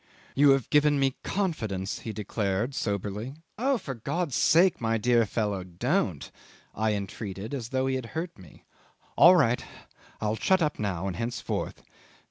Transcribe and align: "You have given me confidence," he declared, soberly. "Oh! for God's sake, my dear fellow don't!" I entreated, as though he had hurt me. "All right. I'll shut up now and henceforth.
"You 0.33 0.49
have 0.49 0.71
given 0.71 0.99
me 0.99 1.13
confidence," 1.23 1.99
he 1.99 2.11
declared, 2.11 2.73
soberly. 2.73 3.35
"Oh! 3.59 3.77
for 3.77 3.93
God's 3.93 4.35
sake, 4.35 4.81
my 4.81 4.97
dear 4.97 5.27
fellow 5.27 5.63
don't!" 5.63 6.31
I 6.73 6.93
entreated, 6.95 7.53
as 7.53 7.69
though 7.69 7.85
he 7.85 7.93
had 7.93 8.07
hurt 8.17 8.35
me. 8.35 8.65
"All 9.15 9.35
right. 9.35 9.63
I'll 10.19 10.37
shut 10.37 10.59
up 10.63 10.79
now 10.79 11.05
and 11.05 11.17
henceforth. 11.17 11.83